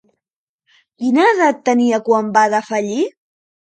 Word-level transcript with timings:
Quina 1.03 1.27
edat 1.33 1.61
tenia 1.71 2.01
quan 2.09 2.33
va 2.39 2.47
defallir? 2.55 3.03